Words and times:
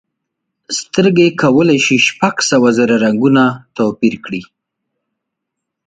سترګې 0.79 1.27
کولی 1.41 1.79
شي 1.85 1.97
شپږ 2.07 2.35
سوه 2.49 2.69
زره 2.77 2.95
رنګونه 3.05 3.43
توپیر 3.77 4.15
کړي. 4.25 4.43